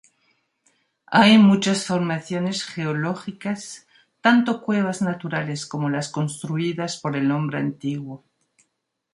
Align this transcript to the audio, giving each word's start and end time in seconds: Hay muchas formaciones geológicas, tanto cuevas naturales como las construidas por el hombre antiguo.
Hay 1.05 1.37
muchas 1.37 1.85
formaciones 1.85 2.63
geológicas, 2.63 3.85
tanto 4.19 4.63
cuevas 4.63 5.03
naturales 5.03 5.67
como 5.67 5.91
las 5.91 6.09
construidas 6.09 6.97
por 6.99 7.15
el 7.15 7.29
hombre 7.29 7.59
antiguo. 7.59 8.25